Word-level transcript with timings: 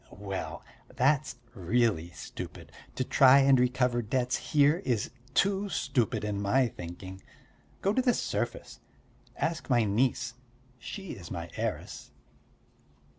"Well, 0.09 0.63
that's 0.95 1.35
really 1.53 2.09
stupid; 2.09 2.71
to 2.95 3.03
try 3.03 3.41
and 3.41 3.59
recover 3.59 4.01
debts 4.01 4.35
here 4.35 4.77
is 4.83 5.11
too 5.35 5.69
stupid, 5.69 6.23
to 6.23 6.33
my 6.33 6.69
thinking! 6.69 7.21
Go 7.83 7.93
to 7.93 8.01
the 8.01 8.15
surface. 8.15 8.79
Ask 9.37 9.69
my 9.69 9.83
niece 9.83 10.33
she 10.79 11.11
is 11.11 11.29
my 11.29 11.51
heiress." 11.55 12.09